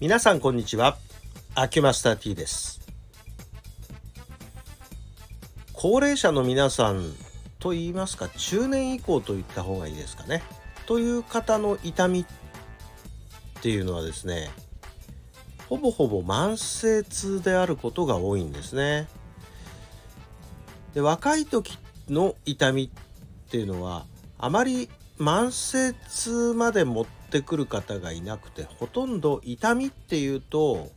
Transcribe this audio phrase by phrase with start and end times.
[0.00, 0.96] 皆さんこんにちは。
[1.54, 2.80] アキュマスター T です。
[5.74, 7.12] 高齢者の皆さん
[7.58, 10.42] と言いますか中年以降と言った方がいいですかね。
[10.86, 12.24] という方の痛みっ
[13.60, 14.48] ていうのはですね
[15.68, 19.06] ほぼほぼ慢性痛であることが多いんですね。
[20.94, 21.76] で若い時
[22.08, 24.06] の痛みっていうのは
[24.38, 24.88] あまり
[25.18, 30.90] 慢性痛まで持っててくる方がいなくてほとんど痛みっていうと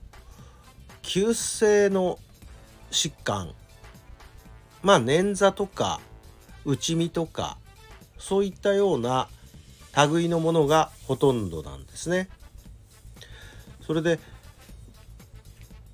[1.01, 2.19] 急性の
[2.91, 3.53] 疾患
[4.81, 6.01] まあ捻挫とか
[6.65, 7.57] 内身とか
[8.17, 9.27] そういったような
[10.11, 12.29] 類のものがほとんどなんですね。
[13.85, 14.19] それで、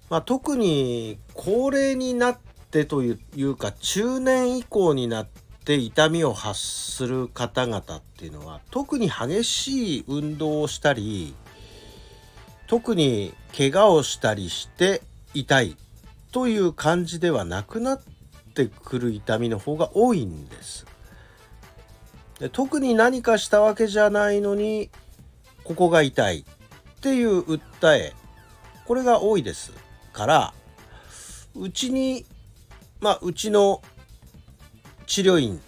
[0.10, 5.39] まあ、特に高齢になってというか中年以降になって
[5.76, 11.36] 痛みを発する方々っていうのは特に激しい運動をしたり
[12.68, 15.02] 特に怪我をしたりして
[15.34, 15.78] 痛い
[16.32, 18.02] という感じではなくなっ
[18.54, 20.86] てくる痛みの方が多いんです。
[22.40, 24.90] で特に何かしたわけじゃないのに
[25.64, 26.44] ここが痛いっ
[27.02, 28.14] ていう訴え
[28.86, 29.74] これが多いです
[30.14, 30.54] から
[31.56, 32.26] うちに
[33.02, 33.82] まあうちの
[35.10, 35.60] 治療院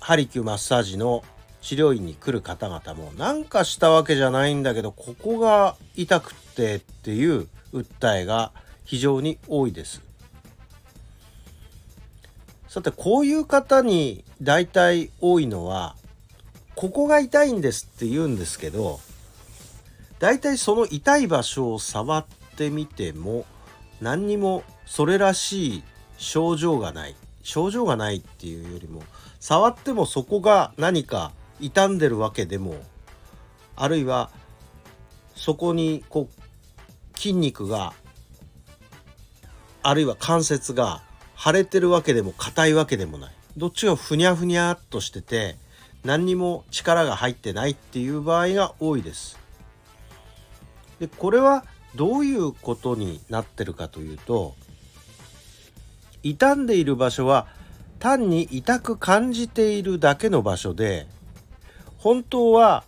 [0.00, 1.22] ハリキューマッサージの
[1.60, 8.50] 治療院に来る方々も何かしたわけじゃないんだけどここが痛くってっていう訴えが
[8.84, 10.02] 非常に多いです。
[12.66, 15.94] さてこういう方に大体多いのは
[16.74, 18.98] ここが痛いんですって言うんですけど
[20.18, 23.46] 大体その痛い場所を触ってみても
[24.00, 25.84] 何にもそれらしい
[26.16, 29.02] 症状がない症状がないっていうよりも
[29.40, 32.76] 触ってもそこが何か傷んでるわけでも
[33.76, 34.30] あるいは
[35.34, 37.94] そこにこう筋肉が
[39.82, 41.02] あるいは関節が
[41.36, 43.34] 腫れてるわけでも硬いわけでもない。
[43.56, 45.56] どっちがふにゃふにゃっとしてて
[46.04, 49.38] 何にも力が入ってないっていう場合が多いです。
[51.00, 54.54] でこれはどういうことになってるかというと
[56.22, 57.46] 傷んでいる場所は
[57.98, 61.06] 単に痛く感じているだけの場所で
[61.98, 62.84] 本当は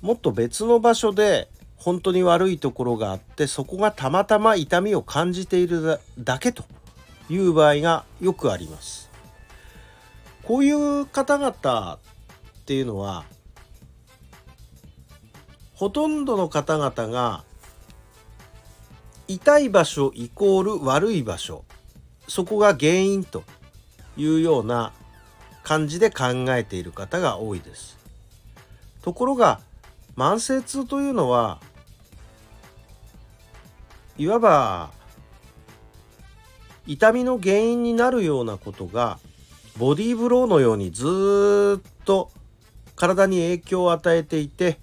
[0.00, 6.64] もっと別の場所で本当に悪いところがあってそこがたまたま痛みを感じているだけと
[7.28, 9.08] いう場合がよくあります。
[10.42, 13.24] こういう方々っていうのは
[15.74, 17.44] ほとんどの方々が
[19.28, 21.64] 痛い場所イコール悪い場所
[22.30, 23.42] そこが原因と
[24.16, 24.92] いうような
[25.64, 27.98] 感じで考えている方が多いです。
[29.02, 29.60] ところが
[30.16, 31.60] 慢性痛というのは
[34.16, 34.90] いわば
[36.86, 39.18] 痛みの原因になるようなことが
[39.76, 42.30] ボディーブローのようにずっと
[42.94, 44.78] 体に影響を与えていて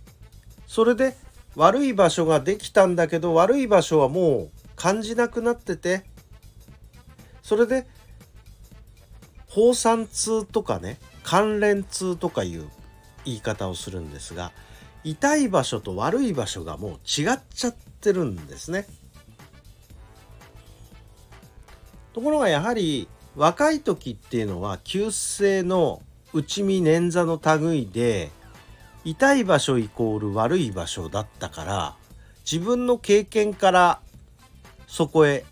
[0.68, 1.16] それで
[1.56, 6.04] 悪い場所ができたんだけど悪い場所はもう感じなくなってて
[7.48, 7.88] それで
[9.48, 12.68] 放散痛とかね関連痛とかいう
[13.24, 14.52] 言い方をするんですが
[15.06, 18.86] 痛い場所と悪い場所がもう違っちゃってるんですね。
[22.12, 26.02] ところがやはり若い時っていうのは急性の
[26.34, 28.30] 内身捻挫の類で
[29.06, 31.96] 痛い場所イコール悪い場所だったから
[32.40, 34.02] 自分の経験から
[34.86, 35.46] そこへ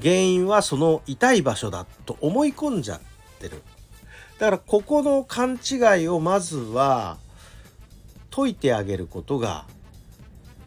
[0.00, 3.00] 原因はその痛い場所だと思い込んじゃっ
[3.38, 3.62] てる
[4.38, 7.18] だからここの勘違いをまずは
[8.30, 9.64] 解いてあげることが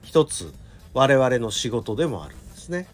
[0.03, 0.53] 一つ
[0.93, 2.87] 我々の仕事でもあるんですね。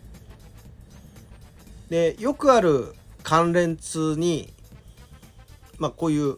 [1.90, 4.52] でよくある関連痛に
[5.78, 6.38] まあこういう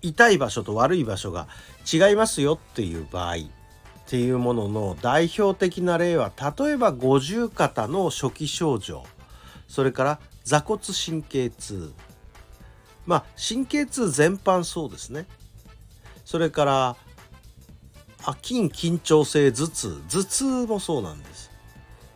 [0.00, 1.46] 痛い場所と悪い場所が
[1.92, 3.36] 違いますよっていう場合
[4.06, 9.02] っていうものの代表的な例は例えば五十肩の初期症状。
[9.66, 11.92] それから座骨神経痛。
[13.04, 15.26] まあ神経痛全般そうですね。
[16.24, 16.96] それから
[18.24, 20.00] あ筋緊張性頭痛。
[20.08, 21.50] 頭痛もそうなんです。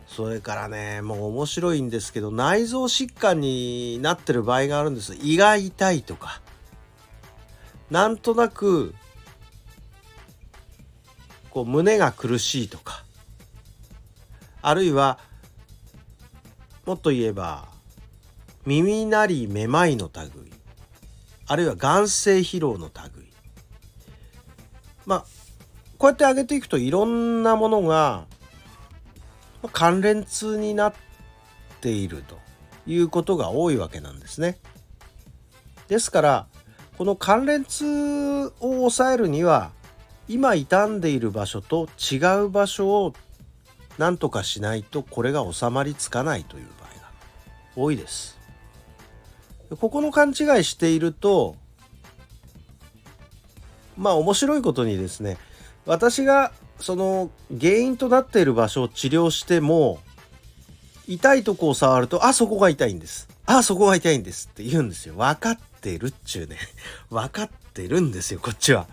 [0.07, 5.13] それからねもう面白いんですけど内臓疾患になってる場合があるんです。
[5.21, 6.39] 胃が痛いとか。
[7.89, 8.95] なんとなく
[11.51, 13.03] こう胸が苦しいとか
[14.61, 15.19] あるいは
[16.85, 17.67] もっと言えば
[18.65, 20.51] 耳鳴りめまいの類
[21.47, 23.27] あるいは眼性疲労の類
[25.05, 25.25] まあ
[25.97, 28.25] こうやって上げていくといろんなものが
[29.73, 30.93] 関連痛になっ
[31.81, 32.39] ていると
[32.87, 34.57] いうことが多いわけなんですね。
[35.87, 36.47] ですから
[36.97, 39.71] この関連痛を抑えるには
[40.27, 43.13] 今傷んでいる場所と違う場所を
[43.97, 47.11] 何とかしないとこれが収まりつかないという場合が
[47.75, 48.39] 多いです。
[49.79, 51.55] ここの勘違いしていると
[53.97, 55.37] まあ面白いことにですね
[55.85, 57.29] 私がその
[57.59, 59.99] 原因となっている場所を治療しても
[61.07, 63.27] 痛いとこを触るとあそこが痛いんです。
[63.45, 65.15] あそこが痛いんですって言うんですよ。
[65.15, 66.57] 分かってるっちゅうね。
[67.09, 68.87] 分かってるんですよこっちは。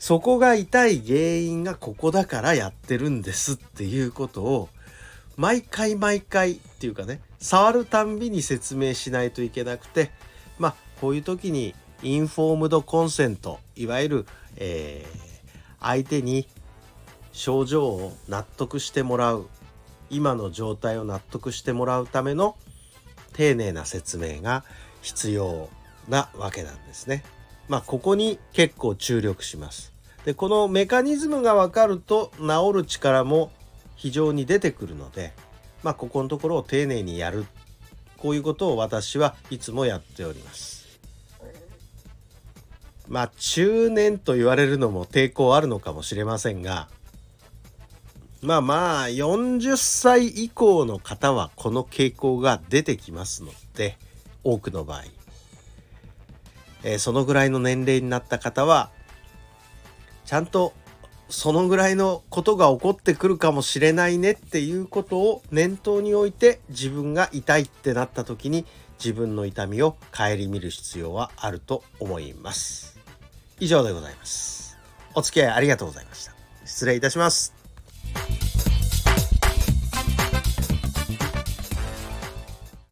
[0.00, 4.70] そこが痛い原因がここだからやってるんですっていうことを
[5.36, 10.10] 毎回毎回っていうかね触るたんびに説明しないといけなくて
[10.58, 14.26] まあこういう時にインフォームドコンセントいわゆる、
[14.56, 16.48] えー、相手に
[17.32, 19.48] 症状を納得してもらう
[20.08, 22.56] 今の状態を納得してもらうための
[23.34, 24.64] 丁寧な説明が
[25.02, 25.68] 必要
[26.08, 27.22] なわけなんですね。
[27.70, 29.92] まあここに結構注力します。
[30.24, 33.52] でこのメカニズムが分かると治る力も
[33.94, 35.32] 非常に出てくるので
[35.84, 37.46] まあここのところを丁寧にやる
[38.18, 40.98] こういうことを私はいつもやっております。
[43.06, 46.88] まあ中年と言われるのも抵抗あるのかもしれませんが
[48.42, 53.96] まあまあ40歳以降の方はこの傾向が出てきますので
[54.42, 55.04] 多くの場合、
[56.82, 58.90] えー、そのぐらいの年齢になった方は
[60.24, 60.72] ちゃんと
[61.28, 68.66] そのぐらいのことが起こってくるかもしれないねっていうことを念頭に置いて自分が痛いってなった時に
[68.98, 72.98] 自分の痛みを顧みる必要はあると思います。
[73.60, 74.76] 以上でございます。
[75.14, 76.34] お付き合いありがとうございました。
[76.64, 77.59] 失礼いたします。